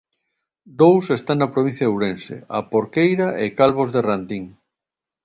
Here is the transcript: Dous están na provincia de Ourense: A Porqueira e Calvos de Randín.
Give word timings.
Dous 0.81 1.05
están 1.17 1.37
na 1.39 1.53
provincia 1.55 1.85
de 1.85 1.91
Ourense: 1.93 2.35
A 2.57 2.59
Porqueira 2.71 3.27
e 3.43 3.45
Calvos 3.59 3.89
de 3.95 3.99
Randín. 4.07 4.45